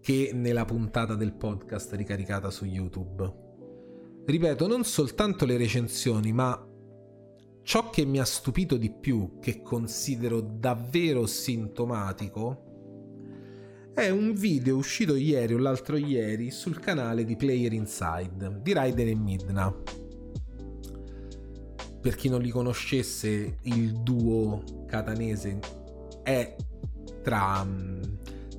che 0.00 0.32
nella 0.34 0.64
puntata 0.64 1.14
del 1.14 1.32
podcast 1.32 1.92
ricaricata 1.94 2.50
su 2.50 2.64
YouTube. 2.64 3.42
Ripeto, 4.26 4.66
non 4.66 4.82
soltanto 4.82 5.44
le 5.44 5.56
recensioni, 5.56 6.32
ma 6.32 6.60
ciò 7.62 7.88
che 7.90 8.04
mi 8.04 8.18
ha 8.18 8.24
stupito 8.24 8.76
di 8.76 8.90
più, 8.90 9.38
che 9.40 9.62
considero 9.62 10.40
davvero 10.40 11.26
sintomatico, 11.26 12.73
è 13.94 14.10
un 14.10 14.34
video 14.34 14.76
uscito 14.76 15.14
ieri 15.14 15.54
o 15.54 15.58
l'altro 15.58 15.96
ieri 15.96 16.50
sul 16.50 16.80
canale 16.80 17.24
di 17.24 17.36
Player 17.36 17.72
Inside 17.72 18.58
di 18.60 18.72
Raiden 18.72 19.06
e 19.06 19.14
Midna. 19.14 19.72
Per 22.00 22.16
chi 22.16 22.28
non 22.28 22.42
li 22.42 22.50
conoscesse, 22.50 23.58
il 23.62 23.92
duo 24.02 24.84
catanese 24.86 25.60
è 26.24 26.56
tra 27.22 27.62
mm, 27.62 28.02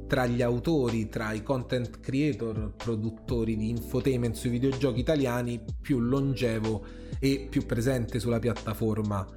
tra 0.08 0.26
gli 0.26 0.42
autori, 0.42 1.10
tra 1.10 1.34
i 1.34 1.44
content 1.44 2.00
creator, 2.00 2.74
produttori 2.78 3.58
di 3.58 3.70
infotainment 3.70 4.36
sui 4.36 4.52
videogiochi 4.52 5.02
italiani 5.02 5.62
più 5.82 6.00
longevo 6.00 6.86
e 7.20 7.48
più 7.50 7.66
presente 7.66 8.20
sulla 8.20 8.40
piattaforma. 8.40 9.28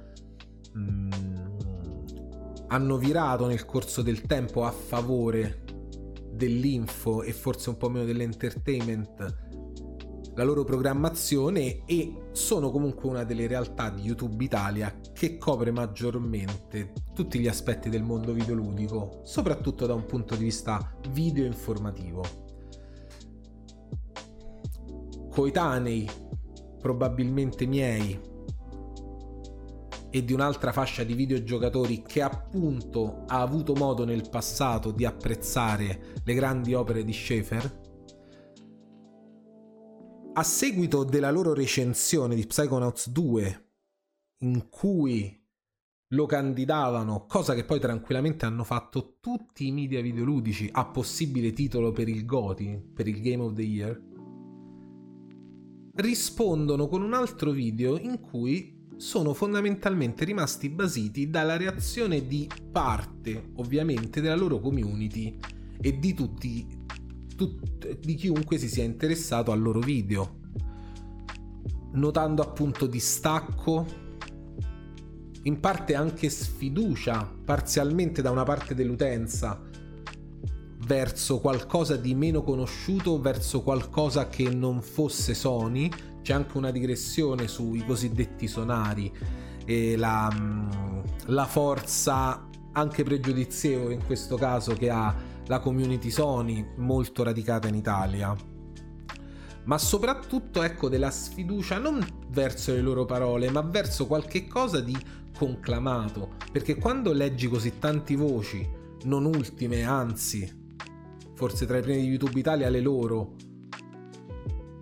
Mm, 0.77 1.09
hanno 2.67 2.97
virato 2.97 3.47
nel 3.47 3.65
corso 3.65 4.01
del 4.01 4.21
tempo 4.21 4.63
a 4.63 4.71
favore 4.71 5.67
dell'info 6.39 7.21
e 7.21 7.33
forse 7.33 7.69
un 7.69 7.77
po' 7.77 7.89
meno 7.89 8.05
dell'entertainment 8.05 9.57
la 10.35 10.45
loro 10.45 10.63
programmazione 10.63 11.83
e 11.85 12.29
sono 12.31 12.71
comunque 12.71 13.09
una 13.09 13.25
delle 13.25 13.45
realtà 13.45 13.89
di 13.89 14.03
YouTube 14.03 14.41
Italia 14.41 14.97
che 15.11 15.37
copre 15.37 15.69
maggiormente 15.69 16.93
tutti 17.13 17.39
gli 17.39 17.47
aspetti 17.49 17.89
del 17.89 18.03
mondo 18.03 18.31
videoludico, 18.31 19.19
soprattutto 19.25 19.85
da 19.85 19.95
un 19.95 20.05
punto 20.05 20.37
di 20.37 20.45
vista 20.45 20.95
video 21.09 21.45
informativo. 21.45 22.23
Coetanei, 25.29 26.09
probabilmente 26.79 27.65
miei, 27.65 28.17
e 30.11 30.23
di 30.23 30.33
un'altra 30.33 30.71
fascia 30.71 31.03
di 31.03 31.13
videogiocatori 31.13 32.01
che 32.01 32.21
appunto 32.21 33.23
ha 33.27 33.41
avuto 33.41 33.75
modo 33.75 34.05
nel 34.05 34.29
passato 34.29 34.91
di 34.91 35.05
apprezzare 35.05 36.15
le 36.23 36.33
grandi 36.33 36.73
opere 36.73 37.03
di 37.03 37.13
Schaefer, 37.13 37.87
a 40.33 40.43
seguito 40.43 41.03
della 41.03 41.31
loro 41.31 41.53
recensione 41.53 42.35
di 42.35 42.45
Psychonauts 42.45 43.09
2, 43.09 43.71
in 44.39 44.69
cui 44.69 45.37
lo 46.13 46.25
candidavano, 46.25 47.25
cosa 47.27 47.53
che 47.53 47.65
poi 47.65 47.79
tranquillamente 47.79 48.45
hanno 48.45 48.63
fatto 48.63 49.17
tutti 49.19 49.67
i 49.67 49.71
media 49.71 50.01
videoludici 50.01 50.69
a 50.71 50.85
possibile 50.85 51.51
titolo 51.51 51.91
per 51.91 52.07
il 52.07 52.25
GOTY, 52.25 52.91
per 52.93 53.07
il 53.07 53.21
Game 53.21 53.43
of 53.43 53.53
the 53.53 53.61
Year, 53.61 54.01
rispondono 55.95 56.87
con 56.87 57.01
un 57.01 57.13
altro 57.13 57.51
video 57.51 57.97
in 57.97 58.19
cui 58.21 58.78
sono 58.99 59.33
fondamentalmente 59.33 60.25
rimasti 60.25 60.67
basiti 60.67 61.29
dalla 61.29 61.55
reazione 61.55 62.27
di 62.27 62.49
parte, 62.69 63.51
ovviamente, 63.55 64.19
della 64.19 64.35
loro 64.35 64.59
community 64.59 65.39
e 65.79 65.97
di 65.97 66.13
tutti 66.13 66.67
tut- 67.33 67.97
di 67.97 68.15
chiunque 68.15 68.57
si 68.57 68.67
sia 68.67 68.83
interessato 68.83 69.53
al 69.53 69.61
loro 69.61 69.79
video. 69.79 70.39
Notando 71.93 72.41
appunto 72.41 72.87
distacco, 72.87 73.85
in 75.43 75.61
parte 75.61 75.95
anche 75.95 76.29
sfiducia, 76.29 77.23
parzialmente 77.45 78.21
da 78.21 78.31
una 78.31 78.43
parte 78.43 78.75
dell'utenza, 78.75 79.63
verso 80.85 81.39
qualcosa 81.39 81.95
di 81.95 82.13
meno 82.15 82.43
conosciuto, 82.43 83.21
verso 83.21 83.61
qualcosa 83.61 84.27
che 84.27 84.49
non 84.49 84.81
fosse 84.81 85.33
Sony. 85.33 85.89
C'è 86.29 86.35
anche 86.35 86.57
una 86.57 86.69
digressione 86.69 87.47
sui 87.47 87.83
cosiddetti 87.83 88.47
sonari 88.47 89.11
e 89.65 89.97
la, 89.97 90.31
mm, 90.31 90.99
la 91.25 91.45
forza 91.45 92.47
anche 92.73 93.01
pregiudizievole 93.01 93.95
in 93.95 94.05
questo 94.05 94.35
caso 94.35 94.75
che 94.75 94.91
ha 94.91 95.11
la 95.47 95.57
community 95.57 96.11
Sony 96.11 96.63
molto 96.75 97.23
radicata 97.23 97.67
in 97.67 97.73
Italia. 97.73 98.35
Ma 99.63 99.77
soprattutto 99.79 100.61
ecco 100.61 100.87
della 100.87 101.09
sfiducia 101.09 101.79
non 101.79 102.05
verso 102.27 102.73
le 102.73 102.81
loro 102.81 103.05
parole 103.05 103.49
ma 103.49 103.61
verso 103.61 104.05
qualche 104.05 104.45
cosa 104.45 104.81
di 104.81 104.95
conclamato. 105.35 106.33
Perché 106.51 106.75
quando 106.75 107.11
leggi 107.11 107.47
così 107.47 107.79
tanti 107.79 108.13
voci 108.13 108.69
non 109.05 109.25
ultime 109.25 109.81
anzi 109.81 110.57
forse 111.33 111.65
tra 111.65 111.77
i 111.77 111.81
primi 111.81 112.01
di 112.01 112.07
YouTube 112.07 112.37
Italia 112.37 112.69
le 112.69 112.81
loro 112.81 113.35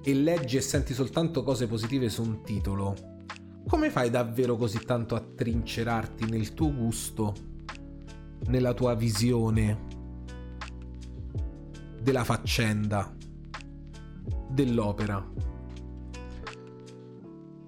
e 0.07 0.13
leggi 0.13 0.55
e 0.55 0.61
senti 0.61 0.93
soltanto 0.93 1.43
cose 1.43 1.67
positive 1.67 2.07
su 2.07 2.21
un 2.21 2.41
titolo 2.41 2.95
come 3.67 3.89
fai 3.89 4.09
davvero 4.09 4.55
così 4.55 4.79
tanto 4.85 5.15
a 5.15 5.19
trincerarti 5.19 6.29
nel 6.29 6.53
tuo 6.53 6.73
gusto 6.73 7.33
nella 8.45 8.73
tua 8.73 8.95
visione 8.95 9.85
della 12.01 12.23
faccenda, 12.23 13.13
dell'opera. 14.49 15.29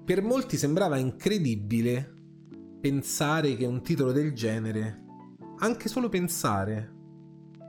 Per 0.06 0.22
molti 0.22 0.56
sembrava 0.56 0.96
incredibile 0.96 2.16
pensare 2.80 3.58
che 3.58 3.66
un 3.66 3.82
titolo 3.82 4.14
del 4.14 4.32
genere, 4.32 5.04
anche 5.58 5.90
solo 5.90 6.08
pensare, 6.08 6.96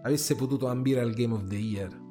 avesse 0.04 0.36
potuto 0.36 0.68
ambire 0.68 1.00
al 1.00 1.12
Game 1.12 1.34
of 1.34 1.48
the 1.48 1.56
Year. 1.56 2.09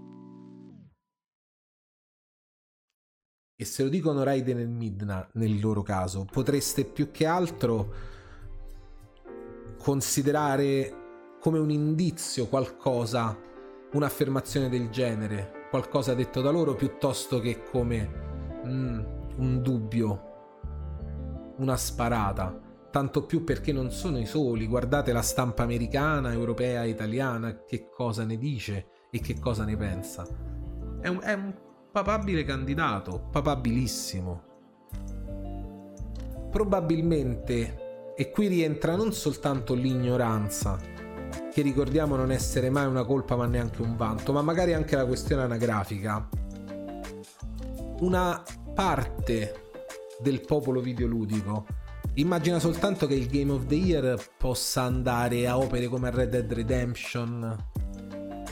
E 3.62 3.65
se 3.65 3.84
lo 3.84 3.89
dicono 3.89 4.24
Raiden 4.24 4.60
e 4.60 4.65
Midna 4.65 5.28
nel 5.34 5.60
loro 5.60 5.82
caso, 5.82 6.26
potreste 6.32 6.86
più 6.86 7.12
che 7.12 7.26
altro 7.26 7.93
considerare 9.78 10.93
come 11.41 11.60
un 11.60 11.69
indizio 11.69 12.48
qualcosa 12.48 13.38
un'affermazione 13.91 14.69
del 14.69 14.89
genere, 14.89 15.67
qualcosa 15.69 16.13
detto 16.13 16.39
da 16.39 16.52
loro, 16.52 16.74
piuttosto 16.76 17.41
che 17.41 17.62
come 17.62 18.10
mm, 18.65 19.00
un 19.36 19.62
dubbio, 19.62 20.24
una 21.58 21.76
sparata. 21.76 22.58
Tanto 22.89 23.26
più 23.26 23.43
perché 23.43 23.74
non 23.74 23.91
sono 23.91 24.19
i 24.19 24.26
soli, 24.26 24.67
guardate 24.67 25.12
la 25.12 25.22
stampa 25.22 25.63
americana, 25.63 26.32
europea, 26.32 26.86
italiana, 26.86 27.65
che 27.65 27.89
cosa 27.89 28.24
ne 28.24 28.38
dice 28.38 28.88
e 29.12 29.19
che 29.19 29.38
cosa 29.38 29.65
ne 29.65 29.76
pensa. 29.76 30.26
È 31.02 31.10
un, 31.10 31.19
è 31.22 31.34
un 31.34 31.54
papabile 32.04 32.46
candidato, 32.46 33.28
papabilissimo. 33.30 34.44
Probabilmente, 36.50 38.14
e 38.16 38.32
qui 38.32 38.48
rientra 38.48 38.96
non 38.96 39.12
soltanto 39.12 39.74
l'ignoranza, 39.74 40.78
che 41.52 41.62
ricordiamo 41.62 42.16
non 42.16 42.32
essere 42.32 42.70
mai 42.70 42.86
una 42.86 43.04
colpa 43.04 43.36
ma 43.36 43.48
neanche 43.48 43.82
un 43.82 43.98
vanto, 43.98 44.32
ma 44.32 44.42
magari 44.42 44.74
anche 44.74 44.96
la 44.96 45.06
questione 45.06 45.44
anagrafica. 45.44 46.30
Una 48.00 48.42
parte 48.74 49.72
del 50.22 50.40
popolo 50.40 50.80
videoludico 50.80 51.66
immagina 52.14 52.60
soltanto 52.60 53.08
che 53.08 53.16
il 53.16 53.28
Game 53.28 53.52
of 53.52 53.66
the 53.66 53.76
Year 53.76 54.18
possa 54.38 54.84
andare 54.84 55.48
a 55.48 55.58
opere 55.58 55.88
come 55.88 56.10
Red 56.12 56.30
Dead 56.30 56.54
Redemption, 56.54 57.66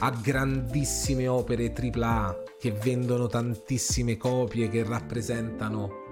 a 0.00 0.10
grandissime 0.10 1.26
opere 1.26 1.72
AAA 1.72 2.47
che 2.58 2.72
vendono 2.72 3.26
tantissime 3.26 4.16
copie, 4.16 4.68
che 4.68 4.82
rappresentano 4.82 6.06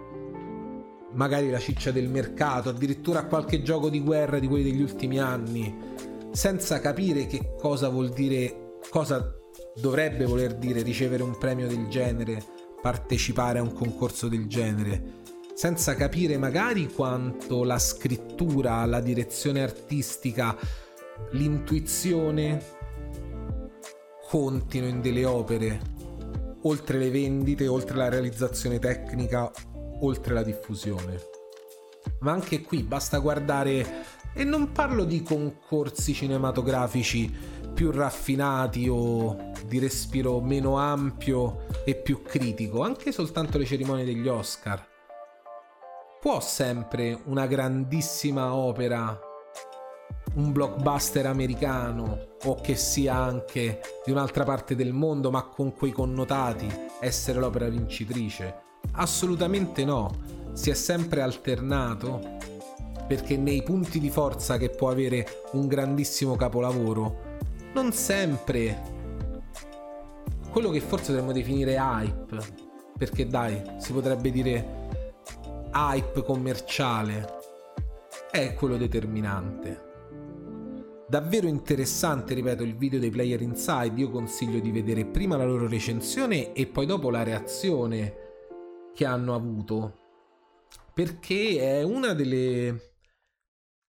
magari 1.12 1.50
la 1.50 1.58
ciccia 1.58 1.90
del 1.90 2.08
mercato, 2.08 2.68
addirittura 2.68 3.24
qualche 3.24 3.62
gioco 3.62 3.88
di 3.88 4.00
guerra 4.00 4.38
di 4.38 4.46
quelli 4.46 4.70
degli 4.70 4.82
ultimi 4.82 5.18
anni 5.18 5.94
senza 6.36 6.80
capire 6.80 7.26
che 7.26 7.54
cosa 7.58 7.88
vuol 7.88 8.10
dire, 8.10 8.78
cosa 8.90 9.34
dovrebbe 9.74 10.26
voler 10.26 10.54
dire 10.54 10.82
ricevere 10.82 11.22
un 11.22 11.38
premio 11.38 11.66
del 11.66 11.88
genere, 11.88 12.44
partecipare 12.82 13.58
a 13.58 13.62
un 13.62 13.72
concorso 13.72 14.28
del 14.28 14.46
genere, 14.46 15.22
senza 15.54 15.94
capire 15.94 16.36
magari 16.36 16.92
quanto 16.92 17.64
la 17.64 17.78
scrittura, 17.78 18.84
la 18.84 19.00
direzione 19.00 19.62
artistica, 19.62 20.54
l'intuizione 21.30 22.62
contino 24.28 24.86
in 24.86 25.00
delle 25.00 25.24
opere, 25.24 25.80
oltre 26.66 26.98
le 26.98 27.10
vendite, 27.10 27.66
oltre 27.68 27.96
la 27.96 28.08
realizzazione 28.08 28.78
tecnica, 28.78 29.50
oltre 30.00 30.34
la 30.34 30.42
diffusione. 30.42 31.20
Ma 32.20 32.32
anche 32.32 32.62
qui 32.62 32.82
basta 32.82 33.18
guardare, 33.18 34.04
e 34.32 34.44
non 34.44 34.72
parlo 34.72 35.04
di 35.04 35.22
concorsi 35.22 36.12
cinematografici 36.12 37.34
più 37.72 37.90
raffinati 37.90 38.88
o 38.88 39.52
di 39.66 39.78
respiro 39.78 40.40
meno 40.40 40.76
ampio 40.76 41.66
e 41.84 41.94
più 41.94 42.22
critico, 42.22 42.82
anche 42.82 43.12
soltanto 43.12 43.58
le 43.58 43.64
cerimonie 43.64 44.04
degli 44.04 44.28
Oscar. 44.28 44.86
Può 46.20 46.40
sempre 46.40 47.18
una 47.24 47.46
grandissima 47.46 48.54
opera 48.54 49.25
un 50.36 50.52
blockbuster 50.52 51.26
americano 51.26 52.36
o 52.44 52.54
che 52.60 52.76
sia 52.76 53.14
anche 53.14 53.80
di 54.04 54.12
un'altra 54.12 54.44
parte 54.44 54.74
del 54.74 54.92
mondo 54.92 55.30
ma 55.30 55.44
con 55.44 55.74
quei 55.74 55.92
connotati 55.92 56.66
essere 57.00 57.38
l'opera 57.38 57.68
vincitrice? 57.68 58.62
Assolutamente 58.92 59.84
no, 59.84 60.10
si 60.52 60.70
è 60.70 60.74
sempre 60.74 61.20
alternato 61.20 62.34
perché 63.06 63.36
nei 63.36 63.62
punti 63.62 63.98
di 63.98 64.10
forza 64.10 64.56
che 64.58 64.70
può 64.70 64.90
avere 64.90 65.42
un 65.52 65.66
grandissimo 65.68 66.34
capolavoro 66.34 67.24
non 67.72 67.92
sempre 67.92 68.94
quello 70.50 70.70
che 70.70 70.80
forse 70.80 71.12
dovremmo 71.12 71.32
definire 71.32 71.76
hype 71.76 72.38
perché 72.96 73.26
dai 73.26 73.62
si 73.78 73.92
potrebbe 73.92 74.30
dire 74.30 74.88
hype 75.72 76.22
commerciale 76.24 77.34
è 78.30 78.54
quello 78.54 78.76
determinante 78.76 79.85
Davvero 81.08 81.46
interessante, 81.46 82.34
ripeto, 82.34 82.64
il 82.64 82.76
video 82.76 82.98
dei 82.98 83.10
Player 83.10 83.40
Inside. 83.40 83.92
Io 83.94 84.10
consiglio 84.10 84.58
di 84.58 84.72
vedere 84.72 85.06
prima 85.06 85.36
la 85.36 85.44
loro 85.44 85.68
recensione 85.68 86.52
e 86.52 86.66
poi 86.66 86.84
dopo 86.84 87.10
la 87.10 87.22
reazione 87.22 88.14
che 88.92 89.04
hanno 89.04 89.32
avuto. 89.32 90.00
Perché 90.92 91.58
è 91.60 91.82
una 91.84 92.12
delle. 92.12 92.94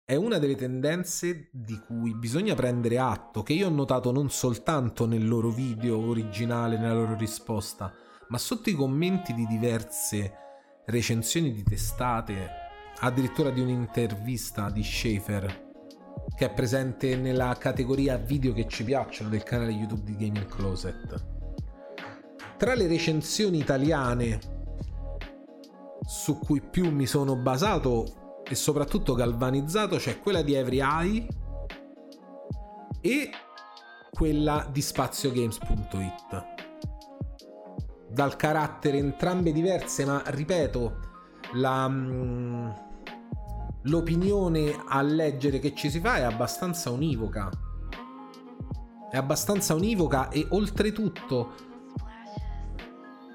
È 0.05 0.15
una 0.15 0.39
delle 0.39 0.57
tendenze 0.57 1.49
di 1.51 1.81
cui 1.85 2.15
bisogna 2.15 2.55
prendere 2.55 2.99
atto, 2.99 3.43
che 3.43 3.55
io 3.55 3.67
ho 3.67 3.71
notato 3.71 4.13
non 4.13 4.31
soltanto 4.31 5.05
nel 5.07 5.27
loro 5.27 5.49
video 5.49 5.99
originale, 5.99 6.79
nella 6.79 6.95
loro 6.95 7.17
risposta, 7.17 7.93
ma 8.29 8.39
sotto 8.39 8.71
i 8.71 8.75
commenti 8.75 9.35
di 9.35 9.47
diverse 9.47 10.33
recensioni 10.85 11.53
di 11.53 11.65
testate, 11.65 12.51
addirittura 13.01 13.51
di 13.51 13.61
un'intervista 13.61 14.71
di 14.71 14.85
Schaefer 14.85 15.66
che 16.37 16.47
è 16.47 16.53
presente 16.53 17.17
nella 17.17 17.57
categoria 17.59 18.19
video 18.19 18.53
che 18.53 18.69
ci 18.69 18.85
piacciono 18.85 19.31
del 19.31 19.43
canale 19.43 19.73
YouTube 19.73 20.05
di 20.05 20.17
Gaming 20.17 20.47
Closet. 20.47 21.25
Tra 22.59 22.75
le 22.75 22.87
recensioni 22.87 23.59
italiane 23.59 24.39
su 26.07 26.39
cui 26.39 26.61
più 26.61 26.91
mi 26.91 27.07
sono 27.07 27.37
basato 27.37 28.43
e 28.49 28.55
soprattutto 28.55 29.15
galvanizzato 29.15 29.97
c'è 29.97 30.21
quella 30.21 30.43
di 30.43 30.55
Every 30.55 30.81
Eye 30.81 31.27
e 33.01 33.31
quella 34.11 34.69
di 34.71 34.83
spaziogames.it. 34.83 36.55
Dal 38.11 38.37
carattere 38.37 38.99
entrambe 38.99 39.53
diverse, 39.53 40.05
ma 40.05 40.23
ripeto, 40.27 41.01
la, 41.55 41.89
mm, 41.89 42.71
l'opinione 43.87 44.75
a 44.87 45.03
leggere 45.03 45.59
che 45.59 45.75
ci 45.75 45.91
si 45.91 46.01
fa 46.01 46.17
è 46.17 46.23
abbastanza 46.23 46.91
univoca. 46.91 47.51
È 49.11 49.17
abbastanza 49.17 49.75
univoca 49.75 50.29
e 50.29 50.47
oltretutto 50.51 51.53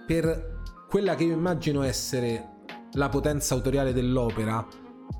per 0.05 0.59
quella 0.89 1.15
che 1.15 1.23
io 1.23 1.33
immagino 1.33 1.83
essere 1.83 2.49
la 2.93 3.07
potenza 3.07 3.55
autoriale 3.55 3.93
dell'opera 3.93 4.65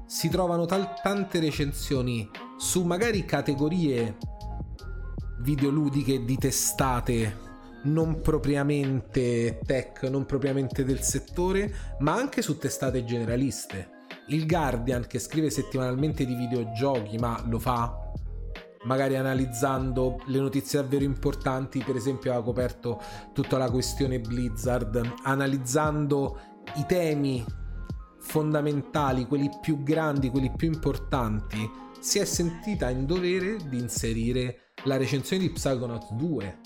si 0.05 0.27
trovano 0.27 0.65
tal- 0.65 0.99
tante 1.01 1.39
recensioni 1.39 2.29
su 2.57 2.83
magari 2.83 3.23
categorie 3.23 4.17
videoludiche 5.39 6.25
di 6.25 6.37
testate 6.37 7.49
non 7.83 8.19
propriamente 8.21 9.59
tech, 9.65 10.03
non 10.03 10.25
propriamente 10.25 10.83
del 10.83 11.01
settore, 11.01 11.73
ma 11.99 12.13
anche 12.13 12.41
su 12.41 12.57
testate 12.57 13.05
generaliste 13.05 14.00
il 14.27 14.45
Guardian 14.45 15.05
che 15.07 15.19
scrive 15.19 15.49
settimanalmente 15.49 16.25
di 16.25 16.35
videogiochi, 16.35 17.17
ma 17.17 17.41
lo 17.47 17.59
fa 17.59 18.01
magari 18.83 19.15
analizzando 19.15 20.21
le 20.25 20.39
notizie 20.39 20.81
davvero 20.81 21.03
importanti, 21.03 21.83
per 21.83 21.95
esempio 21.95 22.35
ha 22.35 22.41
coperto 22.41 23.01
tutta 23.33 23.57
la 23.57 23.69
questione 23.69 24.19
Blizzard, 24.19 25.13
analizzando 25.23 26.39
i 26.75 26.85
temi 26.87 27.43
fondamentali, 28.19 29.25
quelli 29.25 29.49
più 29.61 29.83
grandi, 29.83 30.29
quelli 30.29 30.51
più 30.55 30.71
importanti, 30.71 31.69
si 31.99 32.19
è 32.19 32.25
sentita 32.25 32.89
in 32.89 33.05
dovere 33.05 33.57
di 33.67 33.77
inserire 33.77 34.71
la 34.85 34.97
recensione 34.97 35.43
di 35.43 35.51
Psychonaut 35.51 36.13
2, 36.13 36.59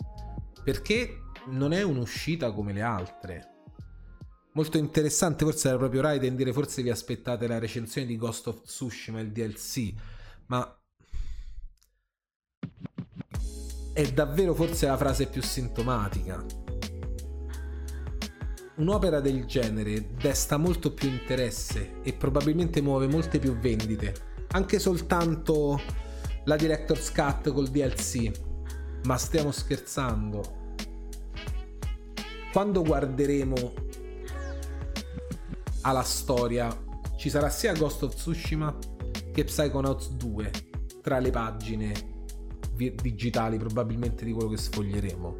perché 0.63 1.21
non 1.47 1.73
è 1.73 1.81
un'uscita 1.81 2.51
come 2.51 2.73
le 2.73 2.81
altre 2.81 3.54
molto 4.55 4.77
interessante, 4.77 5.45
forse 5.45 5.67
era 5.67 5.77
proprio 5.77 6.01
Raiden 6.01 6.35
dire 6.35 6.53
forse 6.53 6.81
vi 6.81 6.89
aspettate 6.89 7.47
la 7.47 7.59
recensione 7.59 8.07
di 8.07 8.17
Ghost 8.17 8.47
of 8.47 8.61
Tsushima, 8.63 9.19
il 9.19 9.31
DLC, 9.31 9.93
ma 10.47 10.79
è 13.93 14.11
davvero 14.11 14.53
forse 14.53 14.87
la 14.87 14.97
frase 14.97 15.27
più 15.27 15.41
sintomatica. 15.41 16.43
Un'opera 18.75 19.21
del 19.21 19.45
genere 19.45 20.07
desta 20.15 20.57
molto 20.57 20.93
più 20.93 21.07
interesse 21.07 22.01
e 22.01 22.11
probabilmente 22.13 22.81
muove 22.81 23.07
molte 23.07 23.39
più 23.39 23.57
vendite, 23.57 24.13
anche 24.51 24.79
soltanto 24.79 25.79
la 26.45 26.55
Director's 26.55 27.11
Cut 27.11 27.51
col 27.51 27.69
DLC. 27.69 28.31
Ma 29.05 29.17
stiamo 29.17 29.51
scherzando. 29.51 30.73
Quando 32.51 32.81
guarderemo 32.83 33.84
alla 35.85 36.03
storia. 36.03 36.83
Ci 37.15 37.29
sarà 37.29 37.49
sia 37.49 37.73
Ghost 37.73 38.03
of 38.03 38.15
Tsushima 38.15 38.75
che 39.31 39.43
Psychonauts 39.43 40.11
2 40.11 40.51
tra 41.01 41.19
le 41.19 41.29
pagine 41.29 42.13
digitali 42.75 43.57
probabilmente 43.57 44.25
di 44.25 44.31
quello 44.33 44.49
che 44.49 44.57
sfoglieremo. 44.57 45.39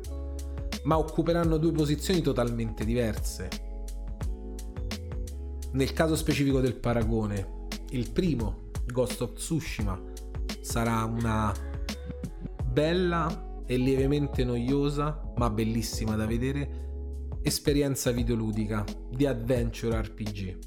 Ma 0.83 0.97
occuperanno 0.97 1.57
due 1.57 1.71
posizioni 1.71 2.21
totalmente 2.21 2.85
diverse. 2.85 3.49
Nel 5.71 5.91
caso 5.93 6.15
specifico 6.15 6.61
del 6.61 6.75
paragone 6.75 7.67
il 7.89 8.11
primo 8.11 8.69
Ghost 8.85 9.21
of 9.21 9.33
Tsushima 9.33 9.99
sarà 10.61 11.03
una 11.03 11.53
bella 12.63 13.63
e 13.65 13.77
lievemente 13.77 14.43
noiosa 14.43 15.33
ma 15.37 15.49
bellissima 15.49 16.15
da 16.15 16.25
vedere 16.25 16.84
esperienza 17.45 18.09
videoludica 18.09 18.83
di 19.07 19.27
adventure 19.27 20.01
RPG. 20.01 20.57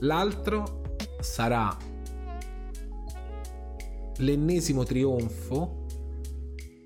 L'altro 0.00 0.98
sarà 1.18 1.74
l'ennesimo 4.18 4.84
trionfo, 4.84 5.86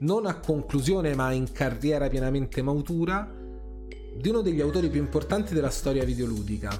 non 0.01 0.27
a 0.27 0.39
conclusione 0.39 1.17
ma 1.17 1.33
in 1.33 1.51
carriera 1.51 2.09
pienamente 2.09 2.63
matura, 2.63 3.29
di 4.17 4.29
uno 4.29 4.41
degli 4.41 4.61
autori 4.61 4.89
più 4.89 5.01
importanti 5.01 5.53
della 5.53 5.71
storia 5.71 6.05
videoludica, 6.05 6.71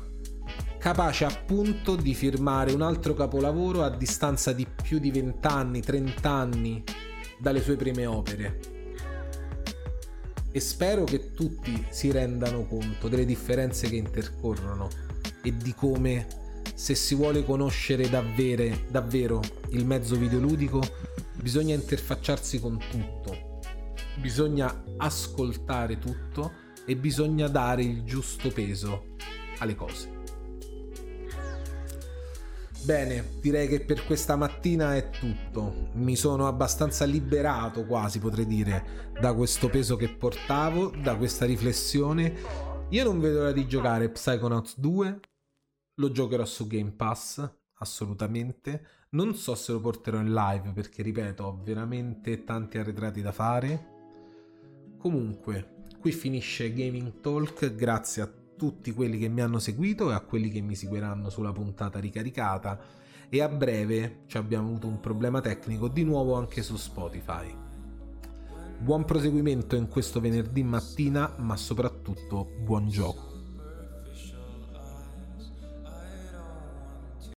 capace 0.79 1.25
appunto 1.25 1.97
di 1.97 2.15
firmare 2.15 2.73
un 2.73 2.83
altro 2.83 3.15
capolavoro 3.15 3.83
a 3.83 3.91
distanza 3.91 4.53
di 4.53 4.65
più 4.81 5.01
di 5.01 5.11
20 5.11 5.49
anni, 5.49 5.81
30 5.81 6.31
anni 6.31 6.85
dalle 7.41 7.61
sue 7.61 7.75
prime 7.75 8.07
opere 8.07 8.74
e 10.57 10.61
spero 10.61 11.03
che 11.03 11.33
tutti 11.33 11.85
si 11.91 12.13
rendano 12.13 12.65
conto 12.65 13.09
delle 13.09 13.25
differenze 13.25 13.89
che 13.89 13.97
intercorrono 13.97 14.89
e 15.43 15.57
di 15.57 15.75
come 15.75 16.29
se 16.77 16.95
si 16.95 17.17
vuole 17.17 17.45
conoscere 17.45 18.09
davvero, 18.09 18.79
davvero 18.89 19.43
il 19.71 19.85
mezzo 19.85 20.15
videoludico 20.15 20.81
bisogna 21.43 21.75
interfacciarsi 21.75 22.61
con 22.61 22.79
tutto, 22.79 23.59
bisogna 24.21 24.85
ascoltare 24.97 25.99
tutto 25.99 26.53
e 26.87 26.95
bisogna 26.95 27.49
dare 27.49 27.83
il 27.83 28.05
giusto 28.05 28.51
peso 28.51 29.17
alle 29.59 29.75
cose. 29.75 30.24
Bene, 32.85 33.39
direi 33.41 33.67
che 33.67 33.81
per 33.81 34.05
questa 34.05 34.37
mattina 34.37 34.95
è 34.95 35.09
tutto. 35.09 35.89
Mi 35.95 36.17
sono 36.17 36.47
abbastanza 36.47 37.07
liberato, 37.07 37.87
quasi 37.87 38.19
potrei 38.19 38.45
dire, 38.45 39.13
da 39.19 39.33
questo 39.33 39.71
peso 39.71 39.97
che 39.97 40.11
portavo, 40.11 40.91
da 40.91 41.17
questa 41.17 41.47
riflessione. 41.47 42.35
Io 42.91 43.05
non 43.05 43.21
vedo 43.21 43.39
l'ora 43.39 43.53
di 43.53 43.67
giocare 43.67 44.11
Psychonauts 44.11 44.79
2. 44.79 45.21
Lo 45.95 46.11
giocherò 46.11 46.45
su 46.45 46.67
Game 46.67 46.91
Pass, 46.91 47.51
assolutamente. 47.79 48.87
Non 49.11 49.35
so 49.35 49.55
se 49.55 49.73
lo 49.73 49.81
porterò 49.81 50.21
in 50.21 50.35
live 50.35 50.73
perché, 50.73 51.03
ripeto, 51.03 51.43
ho 51.43 51.61
veramente 51.65 52.45
tanti 52.45 52.77
arretrati 52.77 53.23
da 53.23 53.33
fare. 53.33 53.93
Comunque, 54.99 55.85
qui 55.99 56.13
finisce 56.13 56.71
Gaming 56.75 57.21
Talk. 57.23 57.75
Grazie 57.75 58.23
a 58.23 58.27
tutti 58.27 58.44
tutti 58.65 58.93
quelli 58.93 59.19
che 59.19 59.29
mi 59.29 59.43
hanno 59.43 59.59
seguito 59.59 60.11
e 60.11 60.15
a 60.15 60.21
quelli 60.21 60.49
che 60.49 60.63
mi 60.63 60.75
seguiranno 60.75 61.29
sulla 61.29 61.53
puntata 61.53 61.99
ricaricata 61.99 62.81
e 63.29 63.43
a 63.43 63.49
breve 63.49 64.21
ci 64.27 64.39
abbiamo 64.39 64.69
avuto 64.69 64.87
un 64.87 65.01
problema 65.01 65.43
tecnico 65.43 65.89
di 65.89 66.03
nuovo 66.03 66.35
anche 66.35 66.63
su 66.63 66.75
Spotify. 66.77 67.55
Buon 68.79 69.05
proseguimento 69.05 69.77
in 69.77 69.89
questo 69.89 70.19
venerdì 70.19 70.63
mattina, 70.63 71.35
ma 71.37 71.59
soprattutto 71.59 72.49
buon 72.63 72.89
gioco. 72.89 73.34